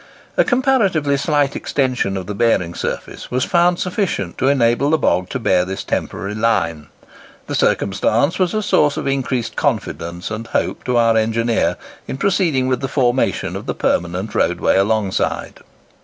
[0.35, 5.29] A comparatively slight extension of the bearing surface being found sufficient to enable the bog
[5.29, 6.87] to bear this temporary line,
[7.45, 11.77] the circumstance was a source of increased confidence and hope to our engineer
[12.07, 15.59] in proceeding with the formation of the permanent roadway alongside.